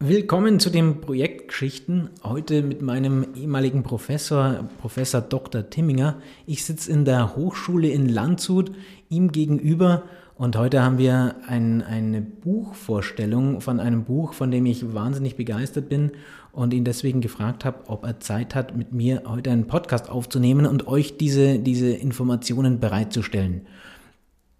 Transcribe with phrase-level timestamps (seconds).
[0.00, 2.10] Willkommen zu den Projektgeschichten.
[2.22, 5.70] Heute mit meinem ehemaligen Professor, Professor Dr.
[5.70, 6.22] Timminger.
[6.46, 8.70] Ich sitze in der Hochschule in Landshut,
[9.08, 10.04] ihm gegenüber.
[10.36, 15.88] Und heute haben wir ein, eine Buchvorstellung von einem Buch, von dem ich wahnsinnig begeistert
[15.88, 16.12] bin
[16.52, 20.66] und ihn deswegen gefragt habe, ob er Zeit hat, mit mir heute einen Podcast aufzunehmen
[20.66, 23.62] und euch diese, diese Informationen bereitzustellen.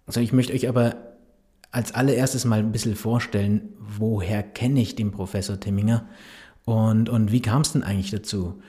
[0.05, 0.97] Also ich möchte euch aber
[1.71, 6.05] als allererstes mal ein bisschen vorstellen, woher kenne ich den Professor Timminger
[6.65, 8.61] und, und wie kam es denn eigentlich dazu?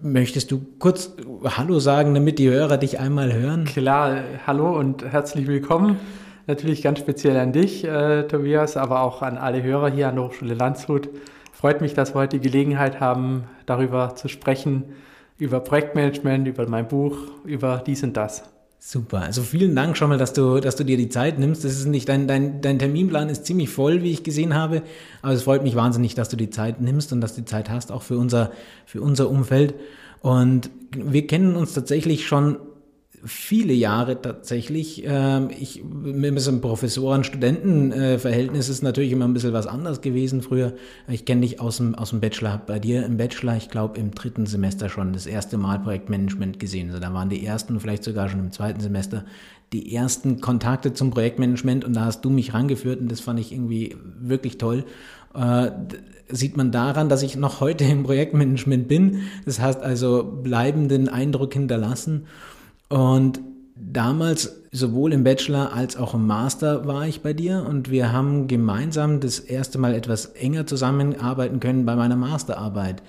[0.00, 1.12] Möchtest du kurz
[1.44, 3.64] Hallo sagen, damit die Hörer dich einmal hören?
[3.66, 5.98] Klar, hallo und herzlich willkommen.
[6.46, 10.24] Natürlich ganz speziell an dich, äh, Tobias, aber auch an alle Hörer hier an der
[10.24, 11.08] Hochschule Landshut.
[11.52, 14.84] Freut mich, dass wir heute die Gelegenheit haben, darüber zu sprechen,
[15.38, 18.44] über Projektmanagement, über mein Buch, über dies und das.
[18.88, 19.22] Super.
[19.22, 21.64] Also vielen Dank schon mal, dass du, dass du dir die Zeit nimmst.
[21.64, 24.82] Das ist nicht dein, dein, dein Terminplan ist ziemlich voll, wie ich gesehen habe.
[25.22, 27.68] Aber es freut mich wahnsinnig, dass du die Zeit nimmst und dass du die Zeit
[27.68, 28.52] hast, auch für unser,
[28.84, 29.74] für unser Umfeld.
[30.20, 32.58] Und wir kennen uns tatsächlich schon
[33.24, 35.04] viele Jahre tatsächlich.
[35.06, 40.74] Ähm, ich, mit so einem Professoren-Studenten-Verhältnis ist natürlich immer ein bisschen was anderes gewesen früher.
[41.08, 44.12] Ich kenne dich aus dem, aus dem Bachelor, bei dir im Bachelor, ich glaube im
[44.12, 46.88] dritten Semester schon das erste Mal Projektmanagement gesehen.
[46.88, 49.24] Also da waren die ersten, vielleicht sogar schon im zweiten Semester,
[49.72, 53.52] die ersten Kontakte zum Projektmanagement und da hast du mich rangeführt und das fand ich
[53.52, 54.84] irgendwie wirklich toll.
[55.34, 55.70] Äh,
[56.28, 59.22] sieht man daran, dass ich noch heute im Projektmanagement bin.
[59.44, 62.26] Das heißt also bleibenden Eindruck hinterlassen.
[62.88, 63.40] Und
[63.74, 68.46] damals, sowohl im Bachelor als auch im Master, war ich bei dir und wir haben
[68.46, 73.02] gemeinsam das erste Mal etwas enger zusammenarbeiten können bei meiner Masterarbeit,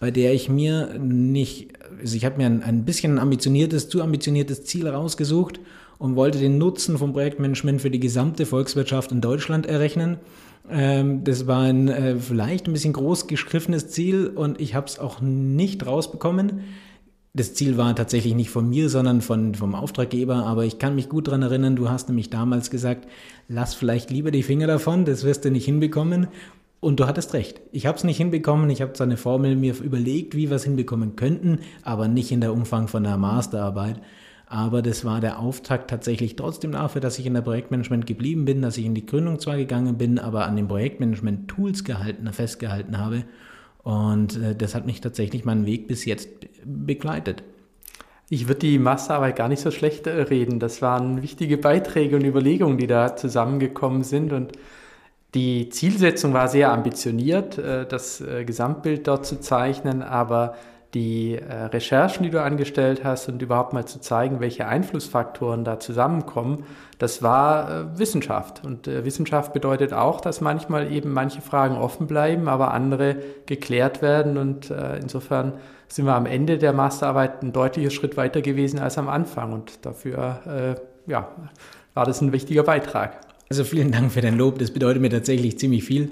[0.00, 4.64] bei der ich mir nicht, also ich habe mir ein, ein bisschen ambitioniertes, zu ambitioniertes
[4.64, 5.60] Ziel rausgesucht
[5.98, 10.18] und wollte den Nutzen vom Projektmanagement für die gesamte Volkswirtschaft in Deutschland errechnen.
[10.70, 14.98] Ähm, das war ein äh, vielleicht ein bisschen groß geschriffenes Ziel und ich habe es
[14.98, 16.62] auch nicht rausbekommen
[17.34, 20.46] das Ziel war tatsächlich nicht von mir, sondern von, vom Auftraggeber.
[20.46, 23.08] Aber ich kann mich gut daran erinnern, du hast nämlich damals gesagt,
[23.48, 26.28] lass vielleicht lieber die Finger davon, das wirst du nicht hinbekommen.
[26.80, 27.60] Und du hattest recht.
[27.70, 28.68] Ich habe es nicht hinbekommen.
[28.68, 32.40] Ich habe zwar eine Formel mir überlegt, wie wir es hinbekommen könnten, aber nicht in
[32.40, 34.02] der Umfang von der Masterarbeit.
[34.46, 38.62] Aber das war der Auftakt tatsächlich trotzdem dafür, dass ich in der Projektmanagement geblieben bin,
[38.62, 43.24] dass ich in die Gründung zwar gegangen bin, aber an den Projektmanagement-Tools gehalten, festgehalten habe
[43.82, 46.28] und äh, das hat mich tatsächlich meinen Weg bis jetzt
[46.64, 47.42] begleitet.
[48.28, 50.60] Ich würde die Masterarbeit gar nicht so schlecht äh, reden.
[50.60, 54.32] Das waren wichtige Beiträge und Überlegungen, die da zusammengekommen sind.
[54.32, 54.52] Und
[55.34, 60.54] die Zielsetzung war sehr ambitioniert, äh, das Gesamtbild dort zu zeichnen, aber
[60.94, 65.80] die äh, Recherchen, die du angestellt hast und überhaupt mal zu zeigen, welche Einflussfaktoren da
[65.80, 66.64] zusammenkommen,
[66.98, 68.62] das war äh, Wissenschaft.
[68.64, 73.16] Und äh, Wissenschaft bedeutet auch, dass manchmal eben manche Fragen offen bleiben, aber andere
[73.46, 74.36] geklärt werden.
[74.36, 75.54] Und äh, insofern
[75.88, 79.52] sind wir am Ende der Masterarbeit ein deutlicher Schritt weiter gewesen als am Anfang.
[79.52, 80.76] Und dafür
[81.06, 81.28] äh, ja,
[81.94, 83.18] war das ein wichtiger Beitrag.
[83.48, 84.58] Also vielen Dank für dein Lob.
[84.58, 86.10] Das bedeutet mir tatsächlich ziemlich viel.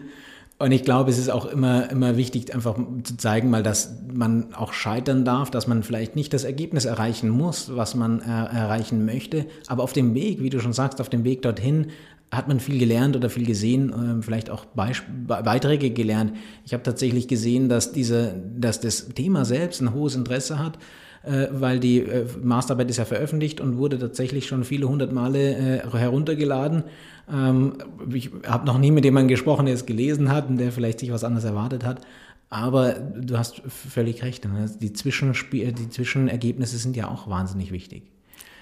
[0.60, 4.52] Und ich glaube, es ist auch immer, immer wichtig, einfach zu zeigen, mal, dass man
[4.52, 9.06] auch scheitern darf, dass man vielleicht nicht das Ergebnis erreichen muss, was man er erreichen
[9.06, 9.46] möchte.
[9.68, 11.86] Aber auf dem Weg, wie du schon sagst, auf dem Weg dorthin
[12.30, 16.34] hat man viel gelernt oder viel gesehen, äh, vielleicht auch Beiträge gelernt.
[16.66, 20.78] Ich habe tatsächlich gesehen, dass diese, dass das Thema selbst ein hohes Interesse hat
[21.22, 25.82] äh, weil die äh, Masterarbeit ist ja veröffentlicht und wurde tatsächlich schon viele hundert Male
[25.84, 26.84] äh, heruntergeladen.
[27.30, 27.74] Ähm,
[28.12, 31.12] ich habe noch nie mit jemandem gesprochen, der es gelesen hat und der vielleicht sich
[31.12, 32.00] was anderes erwartet hat.
[32.48, 34.44] Aber du hast völlig recht.
[34.44, 34.70] Ne?
[34.80, 38.10] Die, Zwischenspiel die Zwischenergebnisse sind ja auch wahnsinnig wichtig.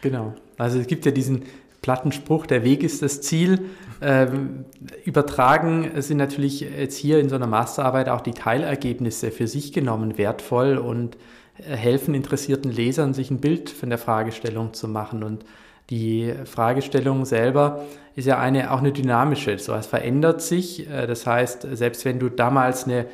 [0.03, 0.35] Genau.
[0.59, 1.43] Also es gibt ja diesen
[1.81, 3.67] Plattenspruch, der Weg ist das Ziel.
[4.01, 4.65] Ähm,
[5.05, 10.19] übertragen sind natürlich jetzt hier in so einer Masterarbeit auch die Teilergebnisse für sich genommen
[10.19, 11.17] wertvoll und
[11.65, 15.23] helfen interessierten Lesern, sich ein Bild von der Fragestellung zu machen.
[15.23, 15.45] Und
[15.91, 19.59] die Fragestellung selber ist ja eine, auch eine dynamische.
[19.59, 20.89] So, es verändert sich.
[20.91, 23.07] Äh, das heißt, selbst wenn du damals eine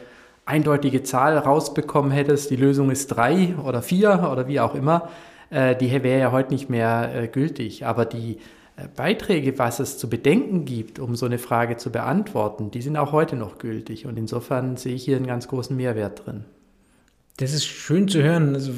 [0.46, 5.08] eindeutige Zahl rausbekommen hättest, die Lösung ist drei oder vier oder wie auch immer,
[5.50, 7.86] äh, die wäre ja heute nicht mehr äh, gültig.
[7.86, 8.38] Aber die
[8.96, 13.12] Beiträge, was es zu bedenken gibt, um so eine Frage zu beantworten, die sind auch
[13.12, 14.04] heute noch gültig.
[14.04, 16.44] Und insofern sehe ich hier einen ganz großen Mehrwert drin.
[17.36, 18.54] Das ist schön zu hören.
[18.54, 18.72] Also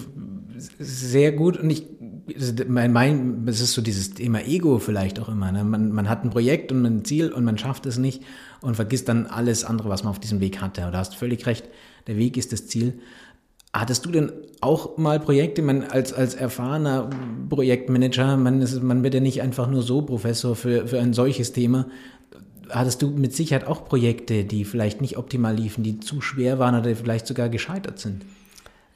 [0.79, 1.58] sehr gut.
[1.58, 1.87] Und ich,
[2.35, 5.53] also mein, mein, es ist so dieses Thema Ego vielleicht auch immer.
[5.53, 5.64] Ne?
[5.64, 8.23] Man, man hat ein Projekt und ein Ziel und man schafft es nicht
[8.61, 10.81] und vergisst dann alles andere, was man auf diesem Weg hatte.
[10.81, 11.69] Du hast völlig recht.
[12.06, 13.00] Der Weg ist das Ziel.
[13.73, 14.32] Hattest du denn
[14.62, 17.11] auch mal Projekte, man als, als erfahrener
[17.50, 21.52] Projektmanager, man, ist, man wird ja nicht einfach nur so Professor für, für ein solches
[21.52, 21.87] Thema.
[22.70, 26.75] hattest du mit Sicherheit auch Projekte, die vielleicht nicht optimal liefen, die zu schwer waren
[26.75, 28.23] oder vielleicht sogar gescheitert sind.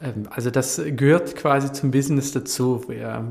[0.02, 2.84] Ähm, also das gehört quasi zum Business dazu.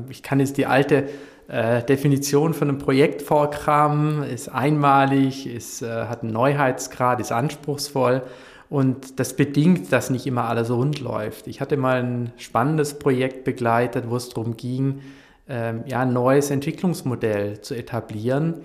[0.08, 1.08] Ich kann jetzt die alte
[1.48, 8.22] äh, Definition von einem Projekt vorkramen, ist einmalig, ist, äh, hat einen Neuheitsgrad, ist anspruchsvoll
[8.68, 11.48] und das bedingt, dass nicht immer alles rund läuft.
[11.48, 15.00] Ich hatte mal ein spannendes Projekt begleitet, wo es darum ging,
[15.48, 18.60] ähm, ja, ein neues Entwicklungsmodell zu etablieren.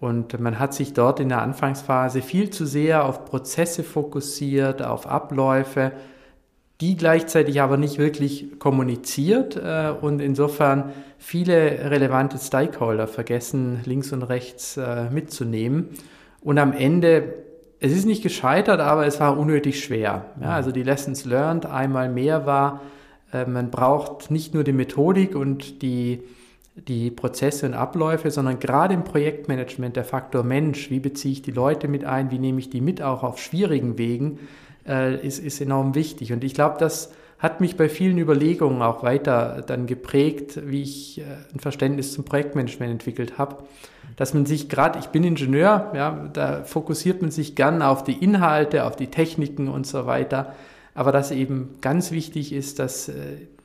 [0.00, 5.06] Und man hat sich dort in der Anfangsphase viel zu sehr auf Prozesse fokussiert, auf
[5.06, 5.92] Abläufe,
[6.82, 14.24] die gleichzeitig aber nicht wirklich kommuniziert äh, und insofern viele relevante Stakeholder vergessen, links und
[14.24, 15.90] rechts äh, mitzunehmen.
[16.40, 17.34] Und am Ende,
[17.78, 20.26] es ist nicht gescheitert, aber es war unnötig schwer.
[20.40, 22.80] Ja, also die Lessons learned einmal mehr war,
[23.32, 26.24] äh, man braucht nicht nur die Methodik und die,
[26.74, 31.52] die Prozesse und Abläufe, sondern gerade im Projektmanagement der Faktor Mensch, wie beziehe ich die
[31.52, 34.40] Leute mit ein, wie nehme ich die mit auch auf schwierigen Wegen,
[34.86, 36.32] äh, ist, ist enorm wichtig.
[36.32, 41.18] Und ich glaube, das hat mich bei vielen Überlegungen auch weiter dann geprägt, wie ich
[41.18, 43.64] äh, ein Verständnis zum Projektmanagement entwickelt habe.
[44.16, 48.22] Dass man sich gerade, ich bin Ingenieur, ja, da fokussiert man sich gern auf die
[48.22, 50.54] Inhalte, auf die Techniken und so weiter.
[50.94, 53.14] Aber dass eben ganz wichtig ist, dass äh,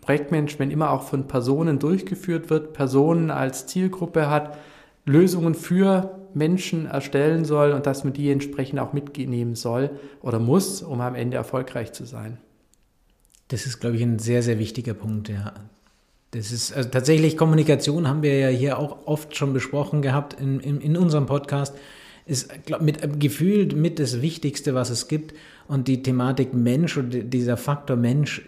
[0.01, 4.57] Projektmanagement immer auch von Personen durchgeführt wird, Personen als Zielgruppe hat,
[5.05, 9.91] Lösungen für Menschen erstellen soll und dass man die entsprechend auch mitnehmen soll
[10.21, 12.37] oder muss, um am Ende erfolgreich zu sein.
[13.47, 15.53] Das ist, glaube ich, ein sehr, sehr wichtiger Punkt, ja.
[16.31, 20.59] Das ist also tatsächlich Kommunikation haben wir ja hier auch oft schon besprochen gehabt in,
[20.59, 21.73] in, in unserem Podcast.
[22.25, 25.33] Ist glaub, mit gefühlt mit das Wichtigste, was es gibt.
[25.69, 28.41] Und die Thematik Mensch und dieser Faktor Mensch,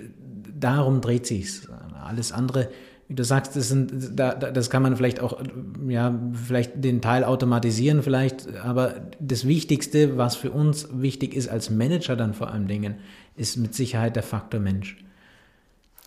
[0.59, 1.61] darum dreht sich
[2.03, 2.67] Alles andere
[3.09, 5.41] wie du sagst, das, sind, das kann man vielleicht auch,
[5.87, 11.71] ja, vielleicht den Teil automatisieren vielleicht, aber das Wichtigste, was für uns wichtig ist als
[11.71, 12.95] Manager dann vor allem Dingen,
[13.35, 14.97] ist mit Sicherheit der Faktor Mensch.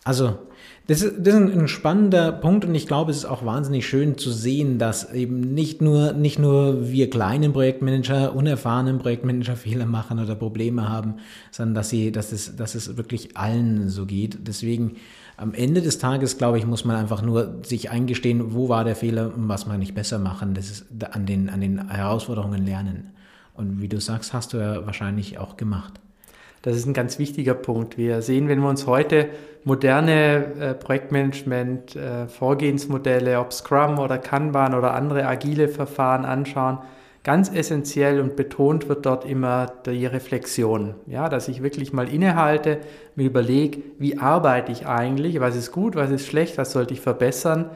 [0.05, 0.37] Also,
[0.87, 4.17] das ist, das ist ein spannender Punkt und ich glaube, es ist auch wahnsinnig schön
[4.17, 10.19] zu sehen, dass eben nicht nur, nicht nur wir kleinen Projektmanager, unerfahrenen Projektmanager Fehler machen
[10.19, 11.15] oder Probleme haben,
[11.51, 14.39] sondern dass, sie, dass, es, dass es wirklich allen so geht.
[14.47, 14.95] Deswegen
[15.37, 18.95] am Ende des Tages, glaube ich, muss man einfach nur sich eingestehen, wo war der
[18.95, 20.53] Fehler und was man nicht besser machen.
[20.53, 23.11] Das ist an den, an den Herausforderungen lernen.
[23.55, 25.99] Und wie du sagst, hast du ja wahrscheinlich auch gemacht.
[26.63, 27.97] Das ist ein ganz wichtiger Punkt.
[27.97, 29.29] Wir sehen, wenn wir uns heute
[29.65, 36.77] moderne äh, Projektmanagement, äh, Vorgehensmodelle, ob Scrum oder Kanban oder andere agile Verfahren anschauen,
[37.23, 40.95] Ganz essentiell und betont wird dort immer die Reflexion.
[41.07, 42.79] Ja, dass ich wirklich mal innehalte,
[43.15, 46.99] mir überlege, wie arbeite ich eigentlich, was ist gut, was ist schlecht, was sollte ich
[46.99, 47.69] verbessern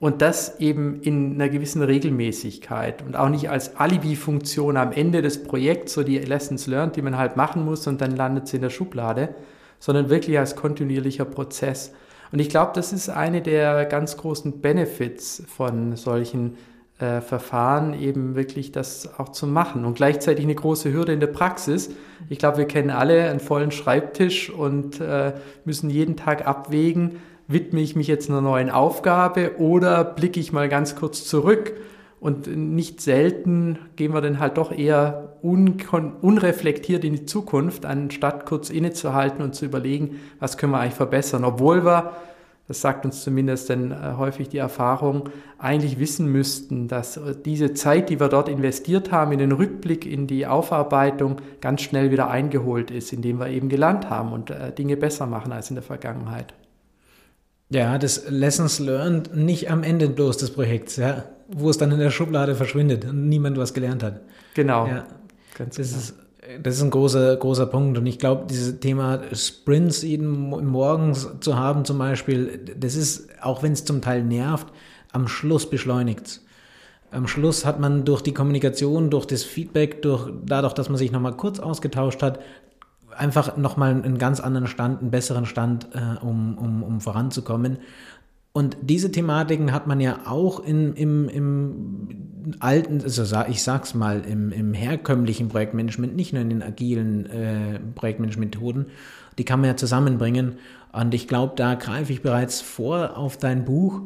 [0.00, 5.44] und das eben in einer gewissen Regelmäßigkeit und auch nicht als Alibi-Funktion am Ende des
[5.44, 8.62] Projekts, so die Lessons learned, die man halt machen muss und dann landet sie in
[8.62, 9.34] der Schublade,
[9.78, 11.92] sondern wirklich als kontinuierlicher Prozess.
[12.32, 16.56] Und ich glaube, das ist eine der ganz großen Benefits von solchen
[16.98, 19.84] äh, Verfahren eben wirklich das auch zu machen.
[19.84, 21.90] Und gleichzeitig eine große Hürde in der Praxis.
[22.28, 25.32] Ich glaube, wir kennen alle einen vollen Schreibtisch und äh,
[25.64, 27.16] müssen jeden Tag abwägen,
[27.48, 31.72] widme ich mich jetzt einer neuen Aufgabe oder blicke ich mal ganz kurz zurück.
[32.20, 38.70] Und nicht selten gehen wir dann halt doch eher unreflektiert in die Zukunft, anstatt kurz
[38.70, 42.12] innezuhalten und zu überlegen, was können wir eigentlich verbessern, obwohl wir
[42.66, 45.28] das sagt uns zumindest dann äh, häufig die Erfahrung,
[45.58, 50.06] eigentlich wissen müssten, dass äh, diese Zeit, die wir dort investiert haben, in den Rückblick,
[50.06, 54.72] in die Aufarbeitung, ganz schnell wieder eingeholt ist, indem wir eben gelernt haben und äh,
[54.72, 56.54] Dinge besser machen als in der Vergangenheit.
[57.68, 61.98] Ja, das Lessons Learned nicht am Ende bloß des Projekts, ja, wo es dann in
[61.98, 64.20] der Schublade verschwindet und niemand was gelernt hat.
[64.54, 64.86] Genau.
[64.86, 65.06] Ja,
[65.56, 66.00] ganz das genau.
[66.00, 66.23] ist
[66.62, 67.98] das ist ein großer, großer Punkt.
[67.98, 73.62] Und ich glaube, dieses Thema Sprints jeden morgens zu haben zum Beispiel, das ist, auch
[73.62, 74.68] wenn es zum Teil nervt,
[75.12, 76.40] am Schluss beschleunigt
[77.10, 81.12] Am Schluss hat man durch die Kommunikation, durch das Feedback, durch, dadurch, dass man sich
[81.12, 82.40] nochmal kurz ausgetauscht hat,
[83.16, 87.78] einfach nochmal einen ganz anderen Stand, einen besseren Stand, äh, um, um, um voranzukommen.
[88.56, 94.20] Und diese Thematiken hat man ja auch in, im, im alten, also ich sag's mal,
[94.24, 98.86] im, im herkömmlichen Projektmanagement, nicht nur in den agilen äh, Projektmanagement-Methoden.
[99.38, 100.58] Die kann man ja zusammenbringen.
[100.92, 104.02] Und ich glaube, da greife ich bereits vor auf dein Buch.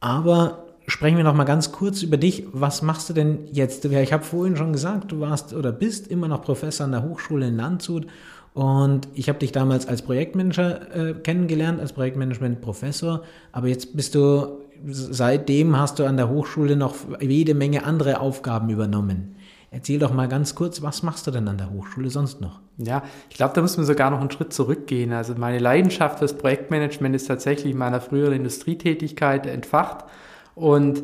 [0.00, 2.44] Aber sprechen wir noch mal ganz kurz über dich.
[2.52, 3.86] Was machst du denn jetzt?
[3.86, 7.48] Ich habe vorhin schon gesagt, du warst oder bist immer noch Professor an der Hochschule
[7.48, 8.06] in Landshut
[8.54, 14.58] und ich habe dich damals als Projektmanager äh, kennengelernt, als Projektmanagement-Professor, aber jetzt bist du,
[14.84, 19.36] seitdem hast du an der Hochschule noch jede Menge andere Aufgaben übernommen.
[19.72, 22.60] Erzähl doch mal ganz kurz, was machst du denn an der Hochschule sonst noch?
[22.76, 25.12] Ja, ich glaube, da muss man sogar noch einen Schritt zurückgehen.
[25.12, 30.06] Also meine Leidenschaft fürs Projektmanagement ist tatsächlich in meiner früheren Industrietätigkeit entfacht
[30.56, 31.02] und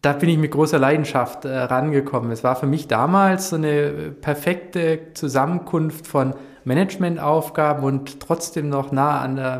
[0.00, 2.30] da bin ich mit großer Leidenschaft äh, rangekommen.
[2.30, 6.34] Es war für mich damals so eine perfekte Zusammenkunft von
[6.64, 9.52] Managementaufgaben und trotzdem noch nah an der,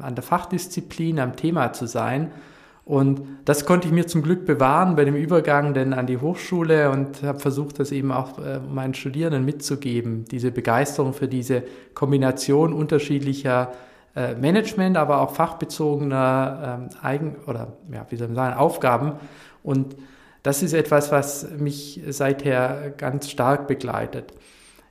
[0.00, 2.30] an, der Fachdisziplin, am Thema zu sein.
[2.84, 6.90] Und das konnte ich mir zum Glück bewahren bei dem Übergang denn an die Hochschule
[6.90, 11.62] und habe versucht, das eben auch äh, meinen Studierenden mitzugeben, diese Begeisterung für diese
[11.94, 13.72] Kombination unterschiedlicher
[14.14, 19.12] äh, Management, aber auch fachbezogener ähm, Eigen- oder ja, wie soll man sagen, Aufgaben.
[19.62, 19.96] Und
[20.42, 24.34] das ist etwas, was mich seither ganz stark begleitet.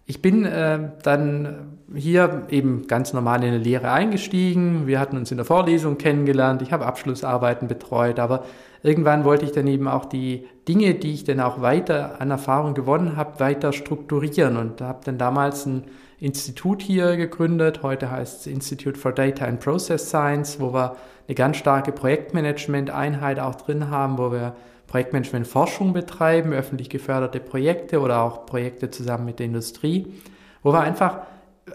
[0.06, 4.86] Ich bin äh, dann hier eben ganz normal in eine Lehre eingestiegen.
[4.86, 6.62] Wir hatten uns in der Vorlesung kennengelernt.
[6.62, 8.44] Ich habe Abschlussarbeiten betreut, aber
[8.82, 12.74] irgendwann wollte ich dann eben auch die Dinge, die ich dann auch weiter an Erfahrung
[12.74, 15.86] gewonnen habe, weiter strukturieren und habe dann damals ein
[16.20, 17.82] Institut hier gegründet.
[17.84, 23.40] Heute heißt es Institute for Data and Process Science, wo wir eine ganz starke Projektmanagement-Einheit
[23.40, 24.56] auch drin haben, wo wir
[24.88, 30.14] Projektmanagement-Forschung betreiben, öffentlich geförderte Projekte oder auch Projekte zusammen mit der Industrie,
[30.62, 31.22] wo wir einfach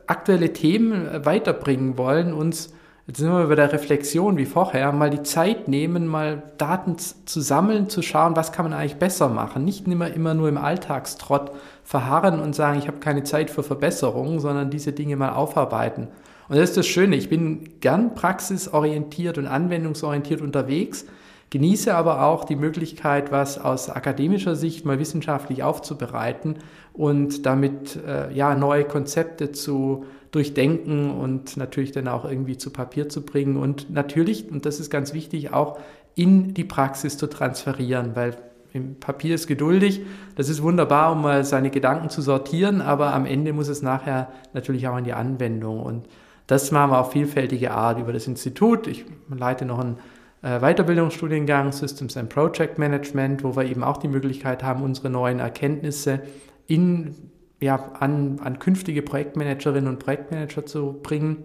[0.06, 2.74] aktuelle Themen weiterbringen wollen, uns,
[3.06, 7.40] jetzt sind wir bei der Reflexion wie vorher, mal die Zeit nehmen, mal Daten zu
[7.40, 9.64] sammeln, zu schauen, was kann man eigentlich besser machen.
[9.64, 11.52] Nicht immer, immer nur im Alltagstrott
[11.84, 16.08] verharren und sagen, ich habe keine Zeit für Verbesserungen, sondern diese Dinge mal aufarbeiten.
[16.48, 21.04] Und das ist das Schöne, ich bin gern praxisorientiert und anwendungsorientiert unterwegs,
[21.50, 26.56] genieße aber auch die Möglichkeit, was aus akademischer Sicht mal wissenschaftlich aufzubereiten
[26.92, 33.08] und damit äh, ja neue Konzepte zu durchdenken und natürlich dann auch irgendwie zu Papier
[33.08, 35.78] zu bringen und natürlich, und das ist ganz wichtig, auch
[36.14, 38.36] in die Praxis zu transferieren, weil
[38.74, 40.02] im Papier ist geduldig,
[40.36, 44.28] das ist wunderbar, um mal seine Gedanken zu sortieren, aber am Ende muss es nachher
[44.52, 46.06] natürlich auch in die Anwendung und
[46.46, 48.86] das machen wir auf vielfältige Art über das Institut.
[48.86, 49.98] Ich leite noch ein
[50.42, 56.20] Weiterbildungsstudiengang Systems and Project Management, wo wir eben auch die Möglichkeit haben, unsere neuen Erkenntnisse
[56.68, 57.14] in,
[57.60, 61.42] ja, an, an künftige Projektmanagerinnen und Projektmanager zu bringen.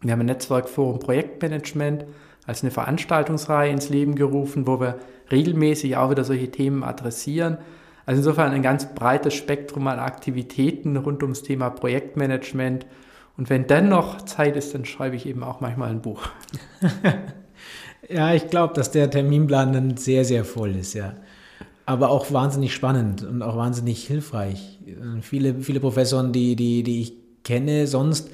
[0.00, 2.06] Wir haben ein Netzwerkforum Projektmanagement
[2.46, 4.98] als eine Veranstaltungsreihe ins Leben gerufen, wo wir
[5.30, 7.58] regelmäßig auch wieder solche Themen adressieren.
[8.06, 12.86] Also insofern ein ganz breites Spektrum an Aktivitäten rund ums Thema Projektmanagement.
[13.36, 16.22] Und wenn dann noch Zeit ist, dann schreibe ich eben auch manchmal ein Buch.
[18.12, 21.14] Ja, ich glaube, dass der Terminplan dann sehr, sehr voll ist, ja.
[21.86, 24.78] Aber auch wahnsinnig spannend und auch wahnsinnig hilfreich.
[25.22, 27.12] Viele, viele Professoren, die, die, die ich
[27.44, 28.30] kenne, sonst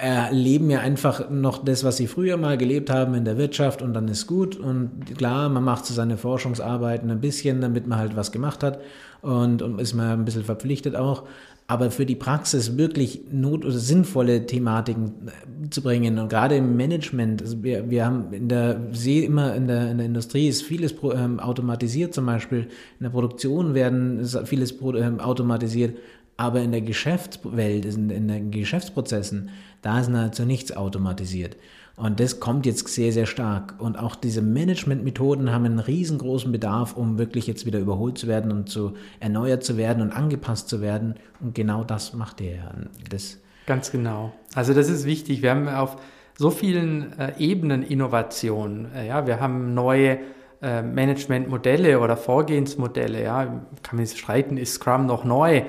[0.00, 3.92] erleben ja einfach noch das, was sie früher mal gelebt haben in der Wirtschaft und
[3.92, 4.56] dann ist gut.
[4.56, 8.80] Und klar, man macht so seine Forschungsarbeiten ein bisschen, damit man halt was gemacht hat
[9.22, 11.24] und, und ist man ein bisschen verpflichtet auch.
[11.66, 16.76] Aber für die Praxis wirklich not oder sinnvolle Thematiken äh, zu bringen und gerade im
[16.76, 20.64] Management, also wir, wir haben in der sehe immer in der, in der Industrie ist
[20.64, 22.62] vieles ähm, automatisiert, zum Beispiel
[22.98, 25.96] in der Produktion werden vieles ähm, automatisiert,
[26.40, 29.50] aber in der Geschäftswelt, in, den Geschäftsprozessen,
[29.82, 31.58] da ist nahezu nichts automatisiert.
[31.96, 33.74] Und das kommt jetzt sehr, sehr stark.
[33.76, 38.52] Und auch diese Managementmethoden haben einen riesengroßen Bedarf, um wirklich jetzt wieder überholt zu werden
[38.52, 41.16] und zu erneuert zu werden und angepasst zu werden.
[41.40, 42.74] Und genau das macht der.
[43.10, 44.32] Das Ganz genau.
[44.54, 45.42] Also das ist wichtig.
[45.42, 45.98] Wir haben auf
[46.38, 48.88] so vielen äh, Ebenen Innovation.
[48.94, 50.20] Äh, ja, wir haben neue
[50.62, 53.22] äh, Managementmodelle oder Vorgehensmodelle.
[53.22, 53.44] Ja,
[53.82, 55.64] kann man sich streiten, ist Scrum noch neu?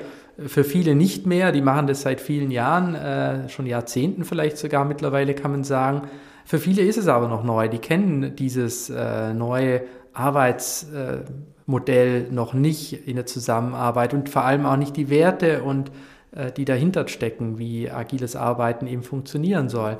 [0.47, 4.85] Für viele nicht mehr, die machen das seit vielen Jahren, äh, schon Jahrzehnten vielleicht sogar
[4.85, 6.03] mittlerweile kann man sagen.
[6.45, 9.81] Für viele ist es aber noch neu, die kennen dieses äh, neue
[10.13, 15.91] Arbeitsmodell äh, noch nicht in der Zusammenarbeit und vor allem auch nicht die Werte und
[16.35, 19.97] äh, die dahinter stecken, wie agiles Arbeiten eben funktionieren soll.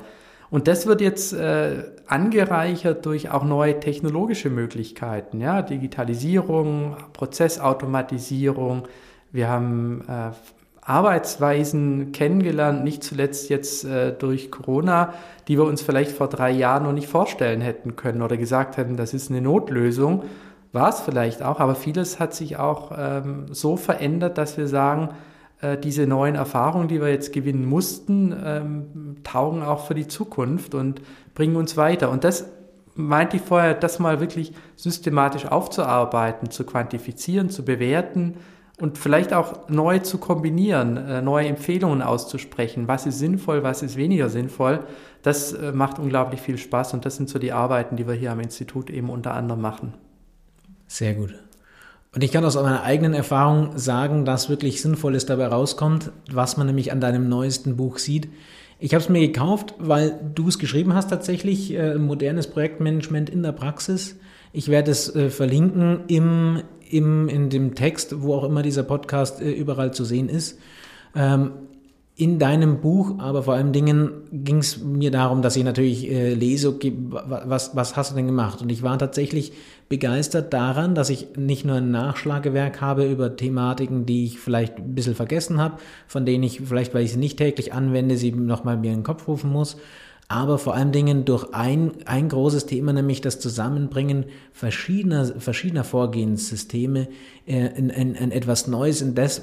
[0.50, 8.82] Und das wird jetzt äh, angereichert durch auch neue technologische Möglichkeiten, ja, Digitalisierung, Prozessautomatisierung,
[9.32, 10.30] wir haben äh,
[10.82, 15.14] Arbeitsweisen kennengelernt, nicht zuletzt jetzt äh, durch Corona,
[15.48, 18.96] die wir uns vielleicht vor drei Jahren noch nicht vorstellen hätten können oder gesagt hätten,
[18.96, 20.24] das ist eine Notlösung.
[20.72, 25.10] War es vielleicht auch, aber vieles hat sich auch ähm, so verändert, dass wir sagen,
[25.60, 30.74] äh, diese neuen Erfahrungen, die wir jetzt gewinnen mussten, ähm, taugen auch für die Zukunft
[30.74, 31.00] und
[31.34, 32.10] bringen uns weiter.
[32.10, 32.48] Und das
[32.94, 38.34] meinte ich vorher, das mal wirklich systematisch aufzuarbeiten, zu quantifizieren, zu bewerten,
[38.80, 43.96] und vielleicht auch neu zu kombinieren, äh, neue Empfehlungen auszusprechen, was ist sinnvoll, was ist
[43.96, 44.80] weniger sinnvoll,
[45.22, 48.32] das äh, macht unglaublich viel Spaß und das sind so die Arbeiten, die wir hier
[48.32, 49.94] am Institut eben unter anderem machen.
[50.86, 51.34] Sehr gut.
[52.14, 56.66] Und ich kann aus meiner eigenen Erfahrung sagen, dass wirklich Sinnvolles dabei rauskommt, was man
[56.66, 58.28] nämlich an deinem neuesten Buch sieht.
[58.78, 63.42] Ich habe es mir gekauft, weil du es geschrieben hast tatsächlich, äh, modernes Projektmanagement in
[63.42, 64.16] der Praxis.
[64.52, 66.62] Ich werde es äh, verlinken im,
[66.92, 70.58] im, in dem Text, wo auch immer dieser Podcast äh, überall zu sehen ist.
[71.16, 71.52] Ähm,
[72.14, 76.34] in deinem Buch, aber vor allen Dingen ging es mir darum, dass ich natürlich äh,
[76.34, 78.60] lese, okay, was, was hast du denn gemacht?
[78.60, 79.54] Und ich war tatsächlich
[79.88, 84.94] begeistert daran, dass ich nicht nur ein Nachschlagewerk habe über Thematiken, die ich vielleicht ein
[84.94, 88.76] bisschen vergessen habe, von denen ich vielleicht, weil ich sie nicht täglich anwende, sie nochmal
[88.76, 89.78] mir in den Kopf rufen muss,
[90.32, 97.08] aber vor allen Dingen durch ein, ein großes Thema, nämlich das Zusammenbringen verschiedener, verschiedener Vorgehenssysteme
[97.46, 99.42] äh, in, in, in etwas Neues, in das,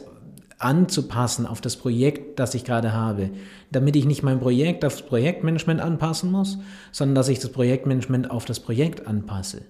[0.57, 3.29] anzupassen auf das Projekt, das ich gerade habe,
[3.71, 6.57] damit ich nicht mein Projekt aufs Projektmanagement anpassen muss,
[6.91, 9.61] sondern dass ich das Projektmanagement auf das Projekt anpasse.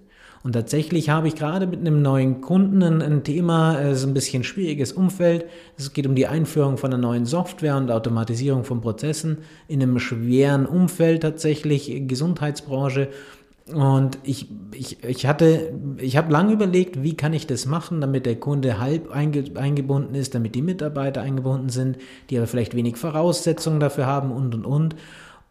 [0.44, 4.14] Und tatsächlich habe ich gerade mit einem neuen Kunden ein, ein Thema, es ist ein
[4.14, 5.46] bisschen schwieriges Umfeld.
[5.78, 10.00] Es geht um die Einführung von einer neuen Software und Automatisierung von Prozessen in einem
[10.00, 13.10] schweren Umfeld tatsächlich, Gesundheitsbranche.
[13.74, 18.26] Und ich, ich, ich hatte, ich habe lange überlegt, wie kann ich das machen, damit
[18.26, 21.98] der Kunde halb einge, eingebunden ist, damit die Mitarbeiter eingebunden sind,
[22.30, 24.96] die aber vielleicht wenig Voraussetzungen dafür haben und und und.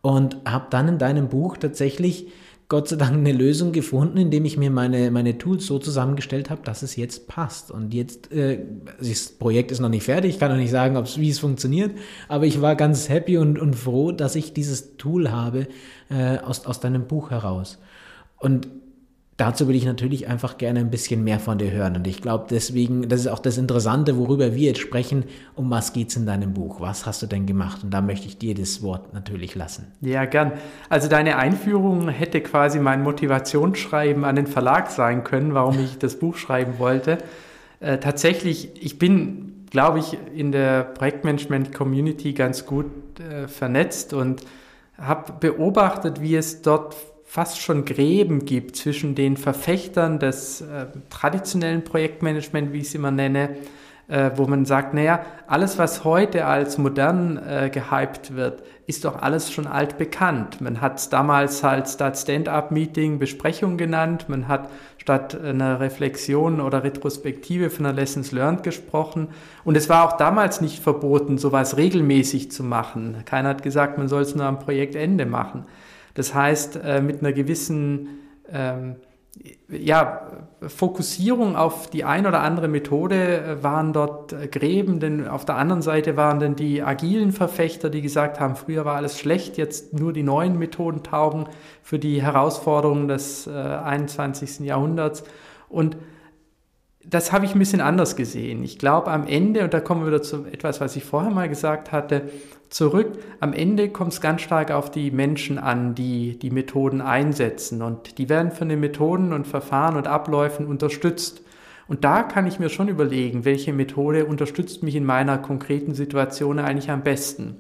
[0.01, 2.29] Und habe dann in deinem Buch tatsächlich
[2.71, 6.61] Gott sei Dank eine Lösung gefunden, indem ich mir meine, meine Tools so zusammengestellt habe,
[6.63, 7.71] dass es jetzt passt.
[7.71, 8.59] Und jetzt, äh,
[9.01, 11.93] das Projekt ist noch nicht fertig, ich kann noch nicht sagen, wie es funktioniert,
[12.29, 15.67] aber ich war ganz happy und, und froh, dass ich dieses Tool habe
[16.11, 17.79] äh, aus, aus deinem Buch heraus.
[18.39, 18.69] Und
[19.39, 21.97] dazu will ich natürlich einfach gerne ein bisschen mehr von dir hören.
[21.97, 25.25] Und ich glaube deswegen, das ist auch das Interessante, worüber wir jetzt sprechen.
[25.55, 26.81] Um was geht es in deinem Buch?
[26.81, 27.85] Was hast du denn gemacht?
[27.85, 29.87] Und da möchte ich dir das Wort natürlich lassen.
[30.01, 30.53] Ja, gern.
[30.89, 36.19] Also deine Einführung hätte quasi mein Motivationsschreiben an den Verlag sein können, warum ich das
[36.19, 37.19] Buch schreiben wollte.
[37.79, 42.87] Äh, tatsächlich, ich bin, glaube ich, in der Projektmanagement-Community ganz gut
[43.21, 44.43] äh, vernetzt und
[45.01, 46.97] habe beobachtet, wie es dort
[47.29, 53.11] fast schon Gräben gibt zwischen den Verfechtern des äh, traditionellen Projektmanagement, wie ich es immer
[53.11, 53.51] nenne,
[54.09, 59.21] äh, wo man sagt, naja, alles, was heute als modern äh, gehypt wird, ist doch
[59.21, 60.63] alles schon altbekannt.
[60.63, 66.83] Man hat es damals halt statt Stand-up-Meeting Besprechung genannt, man hat statt einer Reflexion oder
[66.83, 69.29] Retrospektive von einer Lessons Learned gesprochen.
[69.65, 73.19] Und es war auch damals nicht verboten, sowas regelmäßig zu machen.
[73.27, 75.67] Keiner hat gesagt, man soll es nur am Projektende machen.
[76.19, 78.09] Das heißt, äh, mit einer gewissen
[78.53, 78.97] ähm,
[79.69, 80.33] ja,
[80.67, 85.55] Fokussierung auf die ein oder andere Methode äh, waren dort äh, Gräben, denn auf der
[85.55, 89.93] anderen Seite waren dann die agilen Verfechter, die gesagt haben, früher war alles schlecht, jetzt
[89.97, 91.47] nur die neuen Methoden taugen
[91.83, 94.67] für die Herausforderungen des äh, 21.
[94.67, 95.23] Jahrhunderts.
[95.69, 95.97] Und
[97.05, 98.65] das habe ich ein bisschen anders gesehen.
[98.65, 101.49] Ich glaube am Ende, und da kommen wir wieder zu etwas, was ich vorher mal
[101.49, 102.29] gesagt hatte,
[102.71, 103.19] zurück.
[103.41, 107.83] Am Ende kommt es ganz stark auf die Menschen an, die die Methoden einsetzen.
[107.83, 111.43] Und die werden von den Methoden und Verfahren und Abläufen unterstützt.
[111.87, 116.59] Und da kann ich mir schon überlegen, welche Methode unterstützt mich in meiner konkreten Situation
[116.59, 117.57] eigentlich am besten.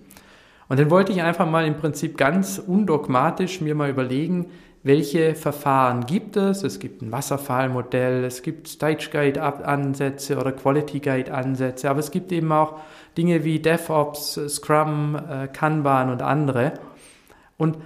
[0.68, 4.50] Und dann wollte ich einfach mal im Prinzip ganz undogmatisch mir mal überlegen,
[4.82, 6.62] welche Verfahren gibt es.
[6.62, 12.10] Es gibt ein Wasserfallmodell, es gibt Stage Guide Ansätze oder Quality Guide Ansätze, aber es
[12.10, 12.80] gibt eben auch
[13.18, 16.74] Dinge wie DevOps, Scrum, äh, Kanban und andere.
[17.58, 17.76] Und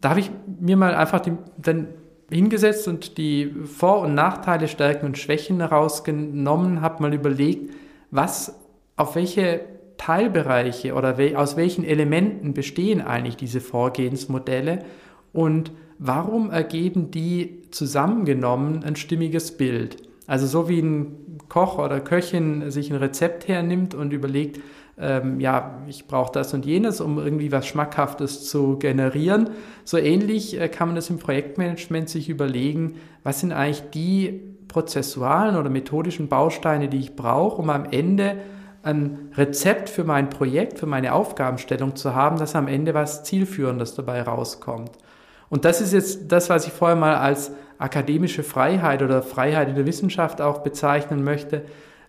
[0.00, 1.88] da habe ich mir mal einfach die, dann
[2.30, 7.72] hingesetzt und die Vor- und Nachteile, Stärken und Schwächen herausgenommen, habe mal überlegt,
[8.10, 8.58] was,
[8.96, 9.60] auf welche
[9.96, 14.80] Teilbereiche oder we aus welchen Elementen bestehen eigentlich diese Vorgehensmodelle
[15.32, 20.09] und warum ergeben die zusammengenommen ein stimmiges Bild?
[20.30, 24.60] Also so wie ein Koch oder Köchin sich ein Rezept hernimmt und überlegt,
[24.96, 29.50] ähm, ja, ich brauche das und jenes, um irgendwie was Schmackhaftes zu generieren.
[29.82, 35.56] So ähnlich äh, kann man das im Projektmanagement sich überlegen, was sind eigentlich die prozessualen
[35.56, 38.36] oder methodischen Bausteine, die ich brauche, um am Ende
[38.84, 43.96] ein Rezept für mein Projekt, für meine Aufgabenstellung zu haben, dass am Ende was Zielführendes
[43.96, 44.92] dabei rauskommt.
[45.48, 49.74] Und das ist jetzt das, was ich vorher mal als akademische Freiheit oder Freiheit in
[49.74, 51.62] der Wissenschaft auch bezeichnen möchte,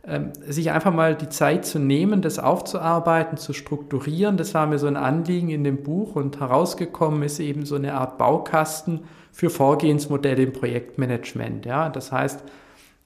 [0.05, 4.35] ähm, sich einfach mal die Zeit zu nehmen, das aufzuarbeiten, zu strukturieren.
[4.35, 7.93] Das war mir so ein Anliegen in dem Buch und herausgekommen ist eben so eine
[7.93, 11.65] Art Baukasten für Vorgehensmodelle im Projektmanagement.
[11.65, 12.43] Ja, das heißt,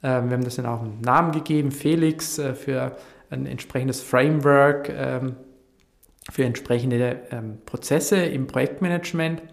[0.04, 2.96] ähm, wir haben das dann auch einen Namen gegeben, Felix, äh, für
[3.30, 5.36] ein entsprechendes Framework ähm,
[6.32, 7.20] für entsprechende
[7.68, 9.44] Prozesse im Projektmanagement.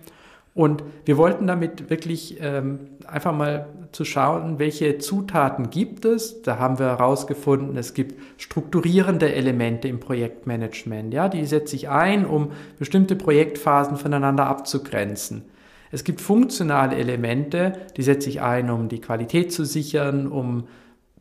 [0.55, 6.43] Und wir wollten damit wirklich ähm, einfach mal zu schauen, welche Zutaten gibt es.
[6.43, 11.15] Da haben wir herausgefunden, es gibt strukturierende Elemente im Projektmanagement.
[11.15, 15.45] Ja, die setze ich ein, um bestimmte Projektphasen voneinander abzugrenzen.
[15.91, 20.65] Es gibt funktionale Elemente, die setze ich ein, um die Qualität zu sichern, um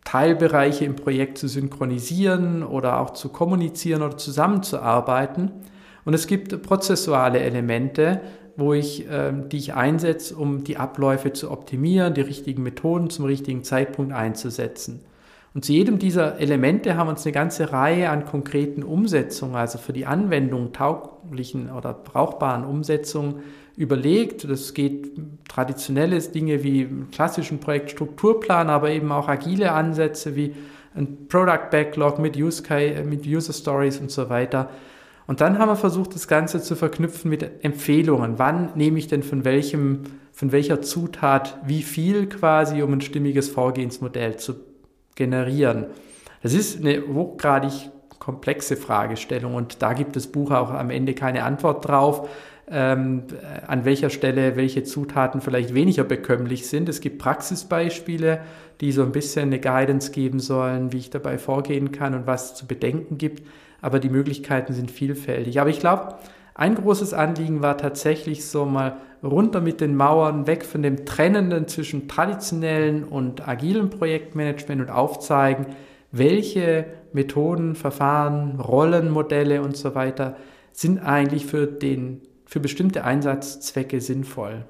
[0.05, 5.51] Teilbereiche im Projekt zu synchronisieren oder auch zu kommunizieren oder zusammenzuarbeiten.
[6.05, 8.21] Und es gibt prozessuale Elemente,
[8.57, 13.25] wo ich, äh, die ich einsetze, um die Abläufe zu optimieren, die richtigen Methoden zum
[13.25, 15.01] richtigen Zeitpunkt einzusetzen.
[15.53, 19.77] Und zu jedem dieser Elemente haben wir uns eine ganze Reihe an konkreten Umsetzungen, also
[19.77, 23.41] für die Anwendung tauglichen oder brauchbaren Umsetzungen
[23.75, 24.49] überlegt.
[24.49, 25.11] Das geht
[25.49, 30.53] traditionelle Dinge wie klassischen Projektstrukturplan, aber eben auch agile Ansätze wie
[30.95, 32.63] ein Product Backlog mit Use,
[33.05, 34.69] mit User Stories und so weiter.
[35.31, 38.37] Und dann haben wir versucht, das Ganze zu verknüpfen mit Empfehlungen.
[38.37, 40.01] Wann nehme ich denn von welchem,
[40.33, 44.55] von welcher Zutat wie viel quasi, um ein stimmiges Vorgehensmodell zu
[45.15, 45.85] generieren?
[46.43, 51.45] Das ist eine hochgradig komplexe Fragestellung und da gibt das Buch auch am Ende keine
[51.45, 52.27] Antwort drauf
[52.71, 53.23] ähm,
[53.67, 56.87] an welcher Stelle welche Zutaten vielleicht weniger bekömmlich sind.
[56.87, 58.41] Es gibt Praxisbeispiele,
[58.79, 62.55] die so ein bisschen eine Guidance geben sollen, wie ich dabei vorgehen kann und was
[62.55, 63.43] zu bedenken gibt.
[63.81, 65.59] Aber die Möglichkeiten sind vielfältig.
[65.59, 66.15] Aber ich glaube,
[66.53, 71.67] ein großes Anliegen war tatsächlich so mal runter mit den Mauern, weg von dem Trennenden
[71.67, 75.67] zwischen traditionellen und agilen Projektmanagement und aufzeigen,
[76.11, 80.35] welche Methoden, Verfahren, Rollenmodelle und so weiter
[80.71, 84.65] sind eigentlich für den für bestimmte Einsatzzwecke sinnvoll.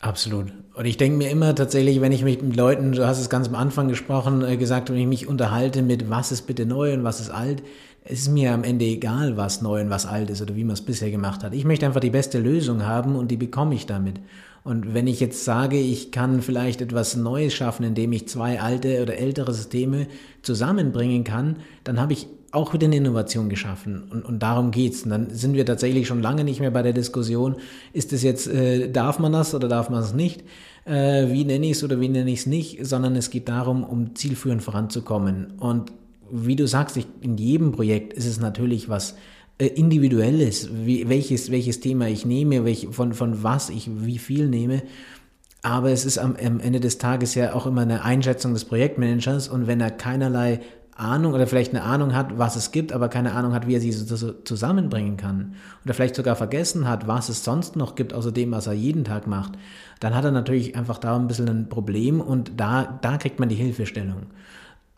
[0.00, 0.46] Absolut.
[0.74, 3.48] Und ich denke mir immer tatsächlich, wenn ich mich mit Leuten, du hast es ganz
[3.48, 7.04] am Anfang gesprochen, äh, gesagt, wenn ich mich unterhalte mit, was ist bitte neu und
[7.04, 7.62] was ist alt,
[8.02, 10.72] es ist mir am Ende egal, was neu und was alt ist oder wie man
[10.72, 11.52] es bisher gemacht hat.
[11.52, 14.20] Ich möchte einfach die beste Lösung haben und die bekomme ich damit.
[14.62, 19.02] Und wenn ich jetzt sage, ich kann vielleicht etwas Neues schaffen, indem ich zwei alte
[19.02, 20.06] oder ältere Systeme
[20.42, 24.02] zusammenbringen kann, dann habe ich auch wieder eine Innovation geschaffen.
[24.10, 25.04] Und, und darum geht's.
[25.04, 27.56] Und dann sind wir tatsächlich schon lange nicht mehr bei der Diskussion,
[27.92, 30.42] ist es jetzt, äh, darf man das oder darf man es nicht?
[30.84, 32.84] Äh, wie nenne ich es oder wie nenne ich es nicht?
[32.84, 35.54] Sondern es geht darum, um zielführend voranzukommen.
[35.58, 35.92] Und
[36.30, 39.16] wie du sagst, ich, in jedem Projekt ist es natürlich was
[39.60, 44.48] äh, Individuelles, wie, welches, welches Thema ich nehme, welch, von, von was ich wie viel
[44.48, 44.82] nehme.
[45.62, 49.48] Aber es ist am, am Ende des Tages ja auch immer eine Einschätzung des Projektmanagers
[49.48, 50.60] und wenn er keinerlei
[50.96, 53.80] Ahnung oder vielleicht eine Ahnung hat, was es gibt, aber keine Ahnung hat, wie er
[53.80, 55.54] sie so zusammenbringen kann.
[55.84, 59.04] Oder vielleicht sogar vergessen hat, was es sonst noch gibt, außer dem, was er jeden
[59.04, 59.52] Tag macht,
[60.00, 63.48] dann hat er natürlich einfach da ein bisschen ein Problem und da, da kriegt man
[63.48, 64.26] die Hilfestellung.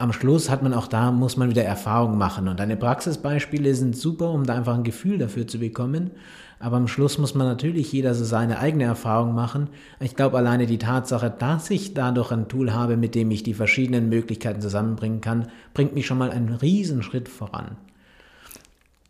[0.02, 2.48] Am Schluss hat man auch da, muss man wieder Erfahrung machen.
[2.48, 6.10] Und deine Praxisbeispiele sind super, um da einfach ein Gefühl dafür zu bekommen.
[6.58, 9.68] Aber am Schluss muss man natürlich jeder so seine eigene Erfahrung machen.
[10.00, 13.54] Ich glaube, alleine die Tatsache, dass ich dadurch ein Tool habe, mit dem ich die
[13.54, 17.76] verschiedenen Möglichkeiten zusammenbringen kann, bringt mich schon mal einen Riesen-Schritt voran.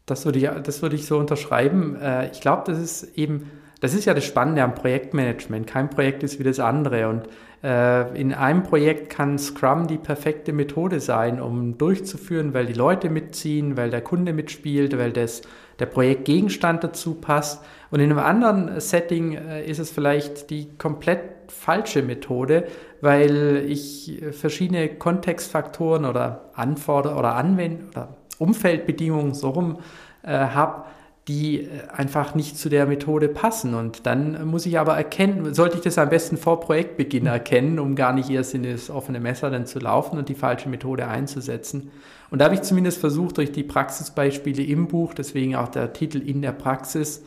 [0.05, 1.97] Das würde ich, das würde ich so unterschreiben.
[1.97, 3.51] Äh, ich glaube, das ist eben,
[3.83, 5.66] das ist ja das Spannende am Projektmanagement.
[5.66, 7.09] Kein Projekt ist wie das andere.
[7.09, 7.25] Und
[7.64, 13.11] äh, in einem Projekt kann Scrum die perfekte Methode sein, um durchzuführen, weil die Leute
[13.11, 15.42] mitziehen, weil der Kunde mitspielt, weil das
[15.81, 17.64] der Projektgegenstand dazu passt.
[17.90, 22.68] Und in einem anderen Setting äh, ist es vielleicht die komplett falsche Methode,
[23.01, 29.79] weil ich verschiedene Kontextfaktoren oder Anforderungen oder Anwend oder Umfeldbedingungen so rum
[30.23, 30.85] äh, habe,
[31.29, 33.75] die äh, einfach nicht zu der Methode passen.
[33.75, 37.95] Und dann muss ich aber erkennen, sollte ich das am besten vor Projektbeginn erkennen, um
[37.95, 41.91] gar nicht erst in das offene Messer dann zu laufen und die falsche Methode einzusetzen.
[42.31, 46.19] Und da habe ich zumindest versucht, durch die Praxisbeispiele im Buch, deswegen auch der Titel
[46.19, 47.23] in der Praxis,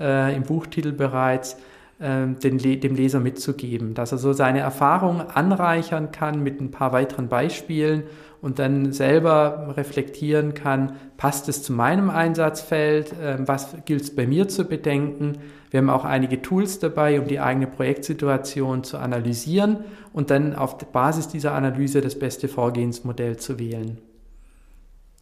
[0.00, 1.56] äh, im Buchtitel bereits,
[1.98, 6.92] äh, den, dem Leser mitzugeben, dass er so seine Erfahrung anreichern kann mit ein paar
[6.92, 8.04] weiteren Beispielen
[8.46, 14.24] und dann selber reflektieren kann, passt es zu meinem Einsatzfeld, äh, was gilt es bei
[14.24, 15.38] mir zu bedenken.
[15.72, 19.78] Wir haben auch einige Tools dabei, um die eigene Projektsituation zu analysieren
[20.12, 23.98] und dann auf Basis dieser Analyse das beste Vorgehensmodell zu wählen.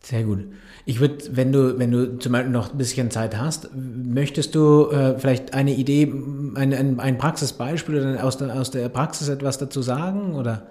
[0.03, 0.41] Sehr gut.
[0.85, 4.91] Ich würde, wenn du, wenn du zum Beispiel noch ein bisschen Zeit hast, möchtest du
[4.91, 6.13] äh, vielleicht eine Idee,
[6.57, 10.35] ein, ein, ein Praxisbeispiel oder aus der, aus der Praxis etwas dazu sagen?
[10.35, 10.67] Oder?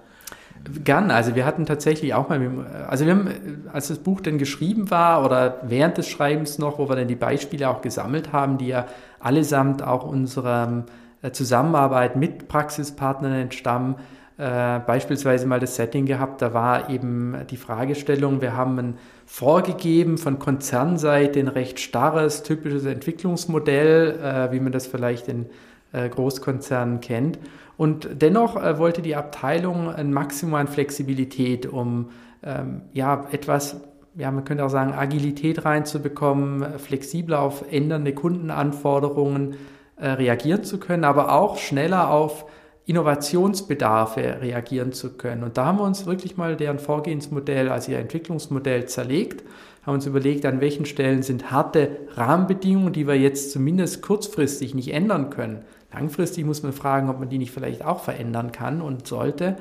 [0.82, 1.10] Gern.
[1.10, 2.40] Also wir hatten tatsächlich auch mal,
[2.88, 3.28] also wir haben,
[3.72, 7.16] als das Buch dann geschrieben war oder während des Schreibens noch, wo wir dann die
[7.16, 8.86] Beispiele auch gesammelt haben, die ja
[9.20, 10.84] allesamt auch unserer
[11.22, 13.96] äh, Zusammenarbeit mit Praxispartnern entstammen,
[14.36, 20.18] äh, beispielsweise mal das Setting gehabt, da war eben die Fragestellung, wir haben ein vorgegeben
[20.18, 25.46] von Konzernseite ein recht starres, typisches Entwicklungsmodell, äh, wie man das vielleicht in
[25.92, 27.38] äh, Großkonzernen kennt.
[27.76, 32.10] Und dennoch äh, wollte die Abteilung ein Maximum an Flexibilität, um
[32.42, 33.80] ähm, ja etwas,
[34.14, 39.56] ja man könnte auch sagen, Agilität reinzubekommen, flexibler auf ändernde Kundenanforderungen
[39.96, 42.46] äh, reagieren zu können, aber auch schneller auf
[42.86, 45.42] Innovationsbedarfe reagieren zu können.
[45.42, 49.42] Und da haben wir uns wirklich mal deren Vorgehensmodell, also ihr Entwicklungsmodell zerlegt,
[49.84, 54.92] haben uns überlegt, an welchen Stellen sind harte Rahmenbedingungen, die wir jetzt zumindest kurzfristig nicht
[54.92, 55.64] ändern können.
[55.94, 59.56] Langfristig muss man fragen, ob man die nicht vielleicht auch verändern kann und sollte.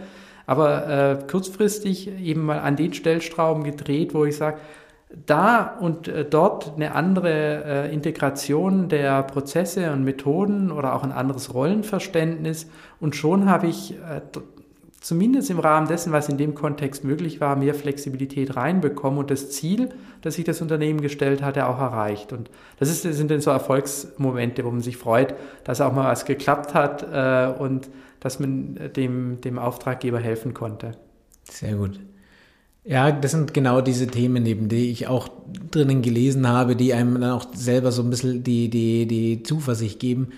[0.45, 4.57] Aber äh, kurzfristig eben mal an den Stellstrauben gedreht, wo ich sage,
[5.25, 11.11] da und äh, dort eine andere äh, Integration der Prozesse und Methoden oder auch ein
[11.11, 12.67] anderes Rollenverständnis.
[12.99, 14.21] Und schon habe ich äh,
[15.03, 19.51] zumindest im Rahmen dessen, was in dem Kontext möglich war, mehr Flexibilität reinbekommen und das
[19.51, 19.89] Ziel,
[20.21, 22.31] das sich das Unternehmen gestellt hatte, auch erreicht.
[22.31, 25.35] Und das, ist, das sind dann so Erfolgsmomente, wo man sich freut,
[25.65, 27.89] dass auch mal was geklappt hat äh, und
[28.21, 30.91] dass man dem, dem Auftraggeber helfen konnte.
[31.51, 31.99] Sehr gut.
[32.85, 35.27] Ja, das sind genau diese Themen, neben die ich auch
[35.69, 39.99] drinnen gelesen habe, die einem dann auch selber so ein bisschen die, die, die Zuversicht
[39.99, 40.29] geben.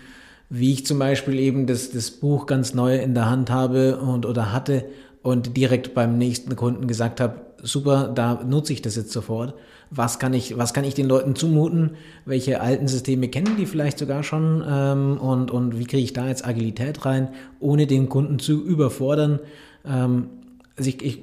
[0.58, 4.26] Wie ich zum Beispiel eben das, das Buch ganz neu in der Hand habe und
[4.26, 4.86] oder hatte
[5.22, 9.54] und direkt beim nächsten Kunden gesagt habe, super, da nutze ich das jetzt sofort.
[9.90, 11.98] Was kann ich, was kann ich den Leuten zumuten?
[12.24, 14.64] Welche alten Systeme kennen die vielleicht sogar schon?
[14.66, 19.40] Ähm, und, und wie kriege ich da jetzt Agilität rein, ohne den Kunden zu überfordern?
[19.86, 20.30] Ähm,
[20.78, 21.20] also ich, ich,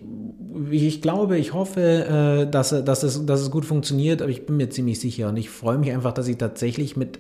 [0.71, 4.59] ich glaube, ich hoffe, äh, dass, dass, es, dass es gut funktioniert, aber ich bin
[4.59, 7.19] mir ziemlich sicher und ich freue mich einfach, dass ich tatsächlich mit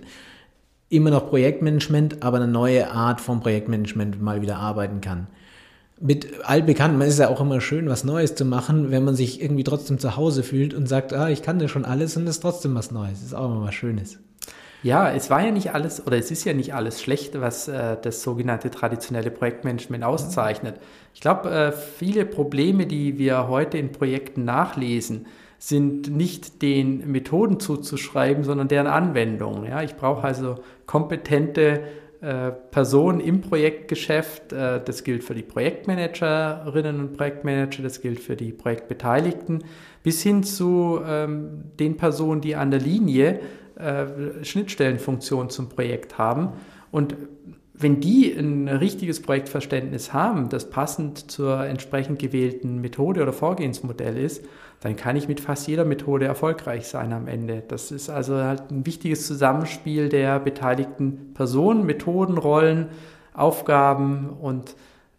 [0.93, 5.27] immer noch Projektmanagement, aber eine neue Art von Projektmanagement mal wieder arbeiten kann.
[6.01, 9.41] Mit altbekannten, man ist ja auch immer schön, was Neues zu machen, wenn man sich
[9.41, 12.37] irgendwie trotzdem zu Hause fühlt und sagt, ah, ich kann das schon alles und es
[12.37, 13.21] ist trotzdem was Neues.
[13.21, 14.19] Das ist auch immer was Schönes.
[14.83, 17.97] Ja, es war ja nicht alles oder es ist ja nicht alles schlecht, was äh,
[18.03, 20.81] das sogenannte traditionelle Projektmanagement auszeichnet.
[21.15, 25.27] Ich glaube, äh, viele Probleme, die wir heute in Projekten nachlesen,
[25.65, 29.65] sind nicht den Methoden zuzuschreiben, sondern deren Anwendung.
[29.65, 31.83] Ja, ich brauche also kompetente
[32.21, 34.53] äh, Personen im Projektgeschäft.
[34.53, 39.63] Äh, das gilt für die Projektmanagerinnen und Projektmanager, das gilt für die Projektbeteiligten,
[40.03, 43.39] bis hin zu ähm, den Personen, die an der Linie
[43.77, 46.55] äh, Schnittstellenfunktion zum Projekt haben.
[46.91, 47.15] Und
[47.73, 54.45] wenn die ein richtiges Projektverständnis haben, das passend zur entsprechend gewählten Methode oder Vorgehensmodell ist,
[54.83, 57.63] dann kann ich mit fast jeder Methode erfolgreich sein am Ende.
[57.67, 62.89] Das ist also halt ein wichtiges Zusammenspiel der beteiligten Personen, Methoden, Rollen,
[63.33, 64.75] Aufgaben und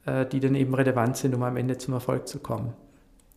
[0.06, 2.74] äh, die dann eben relevant sind, um am Ende zum Erfolg zu kommen.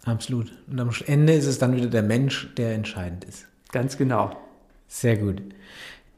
[0.04, 0.52] Absolut.
[0.68, 3.46] Und am Ende ist es dann wieder der Mensch, der entscheidend ist.
[3.70, 4.30] Ganz genau.
[4.88, 5.42] Sehr gut.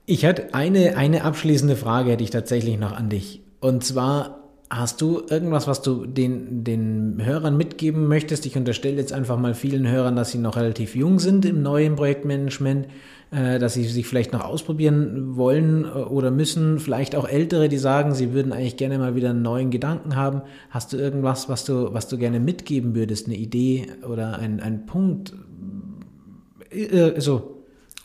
[0.06, 3.42] Ich hatte eine, eine abschließende Frage, hätte ich tatsächlich noch an dich.
[3.60, 8.44] Und zwar, hast du irgendwas, was du den, den Hörern mitgeben möchtest?
[8.46, 11.96] Ich unterstelle jetzt einfach mal vielen Hörern, dass sie noch relativ jung sind im neuen
[11.96, 12.86] Projektmanagement,
[13.30, 16.78] äh, dass sie sich vielleicht noch ausprobieren wollen äh, oder müssen.
[16.78, 20.42] Vielleicht auch Ältere, die sagen, sie würden eigentlich gerne mal wieder einen neuen Gedanken haben.
[20.70, 23.26] Hast du irgendwas, was du, was du gerne mitgeben würdest?
[23.26, 25.32] Eine Idee oder ein, ein Punkt?
[26.70, 27.57] Äh, so,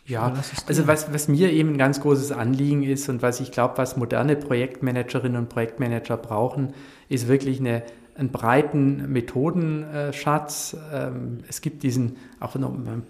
[0.05, 0.33] ja,
[0.67, 3.95] also was, was mir eben ein ganz großes Anliegen ist und was ich glaube, was
[3.95, 6.73] moderne Projektmanagerinnen und Projektmanager brauchen,
[7.07, 7.83] ist wirklich eine,
[8.17, 10.75] einen breiten Methodenschatz.
[10.93, 13.03] Ähm, es gibt diesen, auch noch einen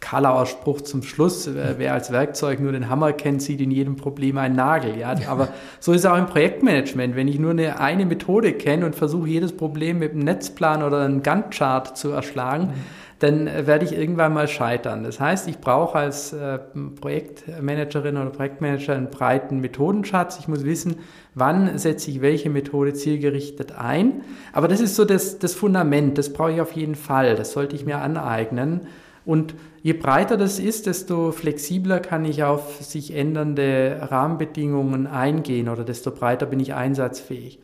[0.00, 4.38] Kalauer Spruch zum Schluss, wer als Werkzeug nur den Hammer kennt, sieht in jedem Problem
[4.38, 4.96] einen Nagel.
[4.96, 5.16] Ja?
[5.26, 5.48] Aber
[5.80, 7.16] so ist es auch im Projektmanagement.
[7.16, 11.00] Wenn ich nur eine, eine Methode kenne und versuche, jedes Problem mit einem Netzplan oder
[11.00, 15.02] einem Gantt-Chart zu erschlagen, mhm dann werde ich irgendwann mal scheitern.
[15.02, 16.58] Das heißt, ich brauche als äh,
[17.00, 20.38] Projektmanagerin oder Projektmanager einen breiten Methodenschatz.
[20.38, 20.96] Ich muss wissen,
[21.34, 24.22] wann setze ich welche Methode zielgerichtet ein.
[24.52, 27.34] Aber das ist so das, das Fundament, das brauche ich auf jeden Fall.
[27.34, 28.82] Das sollte ich mir aneignen.
[29.24, 35.84] Und je breiter das ist, desto flexibler kann ich auf sich ändernde Rahmenbedingungen eingehen oder
[35.84, 37.58] desto breiter bin ich einsatzfähig.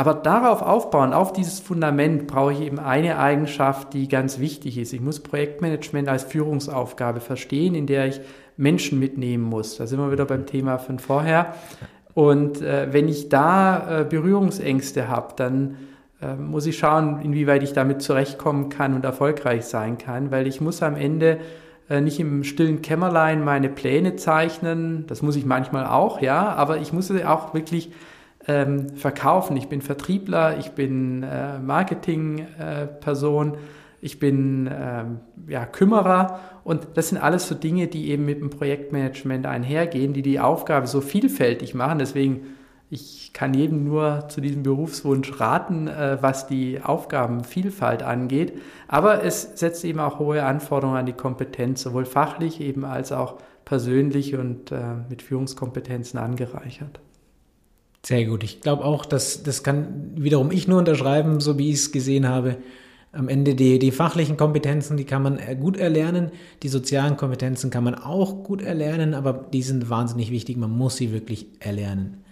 [0.00, 4.94] Aber darauf aufbauen, auf dieses Fundament, brauche ich eben eine Eigenschaft, die ganz wichtig ist.
[4.94, 8.22] Ich muss Projektmanagement als Führungsaufgabe verstehen, in der ich
[8.56, 9.76] Menschen mitnehmen muss.
[9.76, 11.54] Da sind wir wieder beim Thema von vorher.
[12.14, 15.76] Und äh, wenn ich da äh, Berührungsängste habe, dann
[16.22, 20.62] äh, muss ich schauen, inwieweit ich damit zurechtkommen kann und erfolgreich sein kann, weil ich
[20.62, 21.40] muss am Ende
[21.90, 25.04] äh, nicht im stillen Kämmerlein meine Pläne zeichnen.
[25.08, 27.92] Das muss ich manchmal auch, ja, aber ich muss auch wirklich
[28.46, 29.56] ähm, verkaufen.
[29.56, 33.58] Ich bin Vertriebler, ich bin äh, Marketingperson, äh,
[34.00, 38.50] ich bin ähm, ja, Kümmerer und das sind alles so Dinge, die eben mit dem
[38.50, 41.98] Projektmanagement einhergehen, die die Aufgabe so vielfältig machen.
[41.98, 42.46] Deswegen,
[42.88, 48.58] ich kann jedem nur zu diesem Berufswunsch raten, äh, was die Aufgabenvielfalt angeht.
[48.88, 53.36] Aber es setzt eben auch hohe Anforderungen an die Kompetenz, sowohl fachlich eben als auch
[53.66, 54.78] persönlich und äh,
[55.10, 57.00] mit Führungskompetenzen angereichert.
[58.04, 58.44] Sehr gut.
[58.44, 62.28] Ich glaube auch, dass das kann wiederum ich nur unterschreiben, so wie ich es gesehen
[62.28, 62.56] habe.
[63.12, 66.30] Am Ende die, die fachlichen Kompetenzen, die kann man gut erlernen.
[66.62, 70.56] Die sozialen Kompetenzen kann man auch gut erlernen, aber die sind wahnsinnig wichtig.
[70.56, 72.24] Man muss sie wirklich erlernen.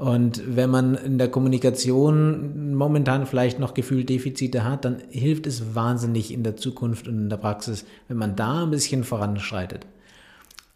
[0.00, 5.74] Und wenn man in der Kommunikation momentan vielleicht noch gefühlt Defizite hat, dann hilft es
[5.74, 9.86] wahnsinnig in der Zukunft und in der Praxis, wenn man da ein bisschen voranschreitet.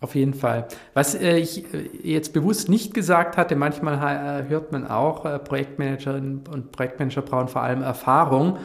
[0.04, 0.68] Auf jeden Fall.
[0.92, 5.38] Was äh, ich äh, jetzt bewusst nicht gesagt hatte, manchmal äh, hört man auch, äh,
[5.38, 8.58] Projektmanagerinnen und Projektmanager brauchen vor allem Erfahrung.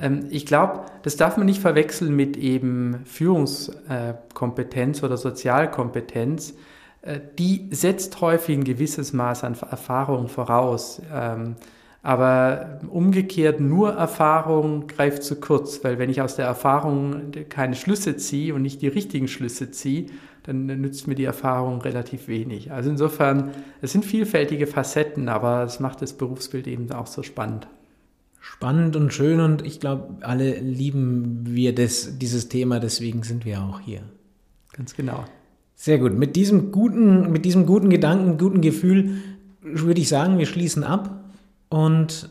[0.00, 6.54] Ähm, ich glaube, das darf man nicht verwechseln mit eben Führungskompetenz oder Sozialkompetenz.
[7.02, 11.02] Äh, die setzt häufig ein gewisses Maß an Erfahrung voraus.
[11.12, 11.56] Ähm,
[12.02, 18.16] aber umgekehrt, nur Erfahrung greift zu kurz, weil wenn ich aus der Erfahrung keine Schlüsse
[18.16, 20.06] ziehe und nicht die richtigen Schlüsse ziehe,
[20.48, 22.72] dann nützt mir die Erfahrung relativ wenig.
[22.72, 23.50] Also insofern,
[23.82, 27.68] es sind vielfältige Facetten, aber es macht das Berufsbild eben auch so spannend.
[28.40, 33.60] Spannend und schön und ich glaube, alle lieben wir das, dieses Thema, deswegen sind wir
[33.60, 34.00] auch hier.
[34.72, 35.24] Ganz genau.
[35.74, 36.14] Sehr gut.
[36.14, 39.18] Mit diesem guten, mit diesem guten Gedanken, guten Gefühl
[39.60, 41.24] würde ich sagen, wir schließen ab
[41.68, 42.30] und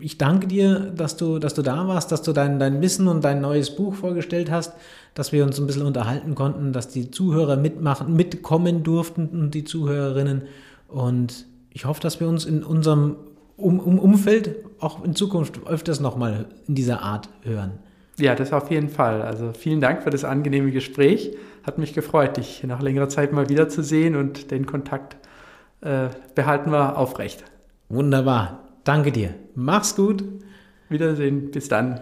[0.00, 3.24] ich danke dir, dass du, dass du da warst, dass du dein, dein Wissen und
[3.24, 4.72] dein neues Buch vorgestellt hast
[5.18, 9.64] dass wir uns ein bisschen unterhalten konnten, dass die Zuhörer mitmachen, mitkommen durften und die
[9.64, 10.42] Zuhörerinnen.
[10.86, 13.16] Und ich hoffe, dass wir uns in unserem
[13.56, 17.72] um um Umfeld auch in Zukunft öfters nochmal in dieser Art hören.
[18.16, 19.22] Ja, das auf jeden Fall.
[19.22, 21.36] Also vielen Dank für das angenehme Gespräch.
[21.64, 25.16] Hat mich gefreut, dich nach längerer Zeit mal wiederzusehen und den Kontakt
[25.80, 27.42] äh, behalten wir aufrecht.
[27.88, 28.67] Wunderbar.
[28.88, 29.34] Danke dir.
[29.54, 30.24] Mach's gut.
[30.88, 31.50] Wiedersehen.
[31.50, 32.00] Bis dann.